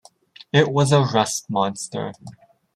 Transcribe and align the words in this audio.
It 0.51 0.71
was 0.71 0.91
a 0.91 1.01
rust 1.03 1.47
monster. 1.47 2.13